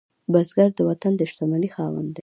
بزګر 0.31 0.69
د 0.77 0.79
وطن 0.89 1.13
د 1.17 1.21
شتمنۍ 1.31 1.69
خاوند 1.75 2.09
دی 2.15 2.19